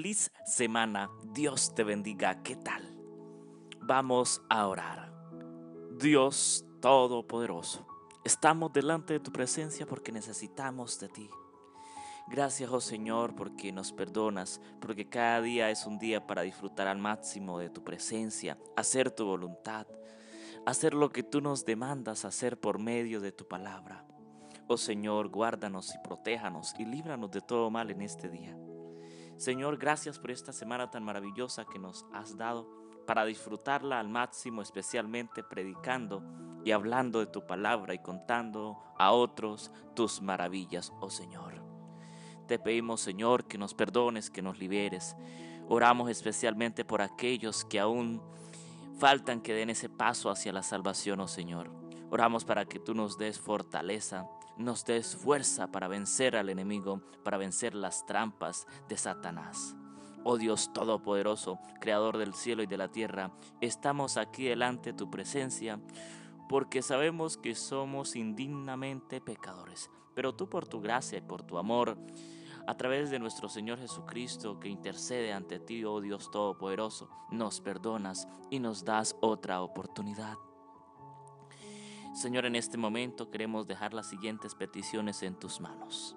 [0.00, 2.96] Feliz semana, Dios te bendiga, ¿qué tal?
[3.82, 5.12] Vamos a orar.
[5.98, 7.86] Dios Todopoderoso,
[8.24, 11.28] estamos delante de tu presencia porque necesitamos de ti.
[12.28, 16.96] Gracias, oh Señor, porque nos perdonas, porque cada día es un día para disfrutar al
[16.96, 19.86] máximo de tu presencia, hacer tu voluntad,
[20.64, 24.06] hacer lo que tú nos demandas hacer por medio de tu palabra.
[24.66, 28.56] Oh Señor, guárdanos y protéjanos y líbranos de todo mal en este día.
[29.40, 32.68] Señor, gracias por esta semana tan maravillosa que nos has dado
[33.06, 36.22] para disfrutarla al máximo, especialmente predicando
[36.62, 41.54] y hablando de tu palabra y contando a otros tus maravillas, oh Señor.
[42.48, 45.16] Te pedimos, Señor, que nos perdones, que nos liberes.
[45.70, 48.20] Oramos especialmente por aquellos que aún
[48.98, 51.70] faltan que den ese paso hacia la salvación, oh Señor.
[52.10, 57.38] Oramos para que tú nos des fortaleza, nos des fuerza para vencer al enemigo, para
[57.38, 59.76] vencer las trampas de Satanás.
[60.24, 65.10] Oh Dios Todopoderoso, Creador del cielo y de la tierra, estamos aquí delante de tu
[65.10, 65.80] presencia
[66.48, 71.96] porque sabemos que somos indignamente pecadores, pero tú por tu gracia y por tu amor,
[72.66, 78.26] a través de nuestro Señor Jesucristo que intercede ante ti, oh Dios Todopoderoso, nos perdonas
[78.50, 80.36] y nos das otra oportunidad.
[82.12, 86.16] Señor, en este momento queremos dejar las siguientes peticiones en tus manos.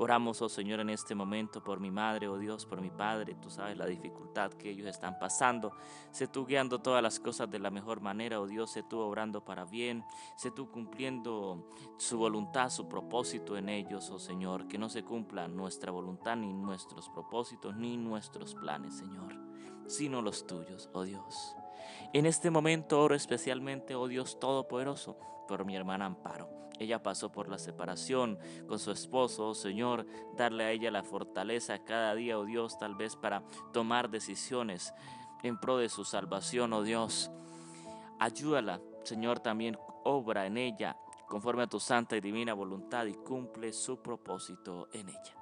[0.00, 3.34] Oramos, oh Señor, en este momento por mi madre, oh Dios, por mi padre.
[3.34, 5.72] Tú sabes la dificultad que ellos están pasando.
[6.12, 8.70] Sé tú guiando todas las cosas de la mejor manera, oh Dios.
[8.70, 10.04] Sé tú obrando para bien.
[10.36, 14.68] Sé tú cumpliendo su voluntad, su propósito en ellos, oh Señor.
[14.68, 19.34] Que no se cumpla nuestra voluntad, ni nuestros propósitos, ni nuestros planes, Señor,
[19.88, 21.56] sino los tuyos, oh Dios.
[22.12, 26.48] En este momento oro especialmente, oh Dios Todopoderoso, por mi hermana Amparo.
[26.78, 31.84] Ella pasó por la separación con su esposo, oh Señor, darle a ella la fortaleza
[31.84, 34.94] cada día, oh Dios, tal vez para tomar decisiones
[35.42, 37.30] en pro de su salvación, oh Dios.
[38.20, 40.96] Ayúdala, Señor, también obra en ella
[41.28, 45.37] conforme a tu santa y divina voluntad y cumple su propósito en ella.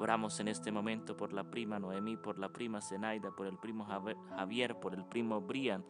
[0.00, 3.84] Oramos en este momento por la prima Noemí, por la prima Zenaida, por el primo
[3.84, 5.84] Javier, por el primo Brian,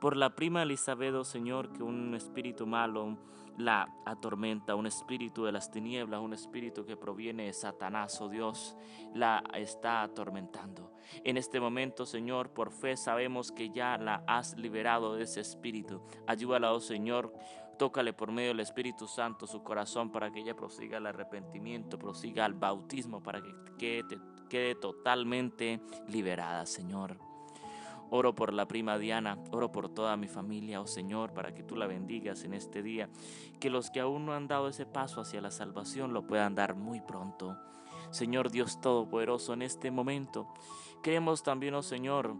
[0.00, 3.16] por la prima Elizabeth, oh Señor, que un espíritu malo
[3.56, 8.76] la atormenta, un espíritu de las tinieblas, un espíritu que proviene de Satanás, oh Dios,
[9.14, 10.92] la está atormentando.
[11.22, 16.02] En este momento, Señor, por fe sabemos que ya la has liberado de ese espíritu.
[16.26, 17.32] Ayúdala, oh Señor,
[17.76, 22.44] Tócale por medio del Espíritu Santo su corazón para que ella prosiga el arrepentimiento, prosiga
[22.44, 24.18] al bautismo, para que quede,
[24.48, 27.18] quede totalmente liberada, Señor.
[28.10, 31.74] Oro por la prima Diana, oro por toda mi familia, oh Señor, para que tú
[31.74, 33.08] la bendigas en este día.
[33.58, 36.76] Que los que aún no han dado ese paso hacia la salvación lo puedan dar
[36.76, 37.56] muy pronto.
[38.10, 40.46] Señor Dios Todopoderoso, en este momento
[41.02, 42.36] queremos también, oh Señor,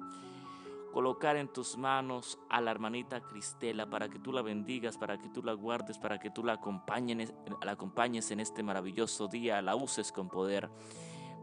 [0.94, 5.28] colocar en tus manos a la hermanita Cristela para que tú la bendigas, para que
[5.28, 7.34] tú la guardes, para que tú la acompañes,
[7.64, 10.70] la acompañes en este maravilloso día, la uses con poder.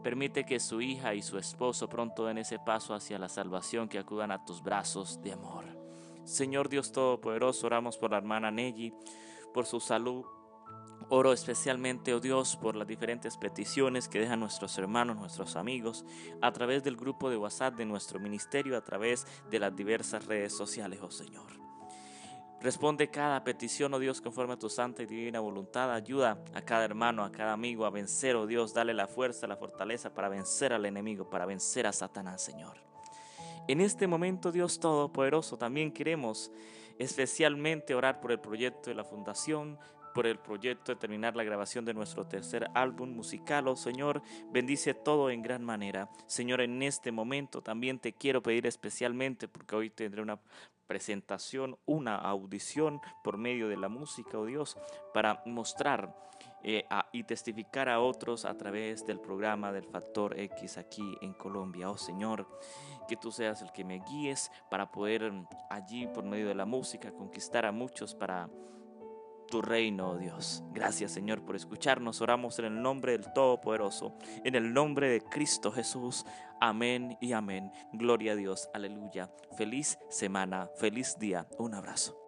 [0.02, 3.98] Permite que su hija y su esposo pronto den ese paso hacia la salvación, que
[3.98, 5.66] acudan a tus brazos de amor.
[6.24, 8.94] Señor Dios Todopoderoso, oramos por la hermana Nelly,
[9.52, 10.24] por su salud,
[11.14, 16.06] Oro especialmente, oh Dios, por las diferentes peticiones que dejan nuestros hermanos, nuestros amigos,
[16.40, 20.56] a través del grupo de WhatsApp de nuestro ministerio, a través de las diversas redes
[20.56, 21.52] sociales, oh Señor.
[22.62, 25.92] Responde cada petición, oh Dios, conforme a tu santa y divina voluntad.
[25.92, 28.72] Ayuda a cada hermano, a cada amigo a vencer, oh Dios.
[28.72, 32.78] Dale la fuerza, la fortaleza para vencer al enemigo, para vencer a Satanás, Señor.
[33.68, 36.50] En este momento, Dios Todopoderoso, también queremos
[36.98, 39.78] especialmente orar por el proyecto de la Fundación
[40.14, 43.68] por el proyecto de terminar la grabación de nuestro tercer álbum musical.
[43.68, 46.08] Oh Señor, bendice todo en gran manera.
[46.26, 50.38] Señor, en este momento también te quiero pedir especialmente, porque hoy tendré una
[50.86, 54.76] presentación, una audición por medio de la música, oh Dios,
[55.14, 56.14] para mostrar
[56.64, 61.90] eh, y testificar a otros a través del programa del Factor X aquí en Colombia.
[61.90, 62.46] Oh Señor,
[63.08, 66.64] que tú seas el que me guíes para poder mm, allí por medio de la
[66.64, 68.48] música conquistar a muchos para
[69.52, 70.64] tu reino, oh Dios.
[70.72, 72.22] Gracias, Señor, por escucharnos.
[72.22, 76.24] Oramos en el nombre del Todopoderoso, en el nombre de Cristo Jesús.
[76.58, 77.70] Amén y amén.
[77.92, 78.70] Gloria a Dios.
[78.72, 79.30] Aleluya.
[79.58, 81.46] Feliz semana, feliz día.
[81.58, 82.21] Un abrazo.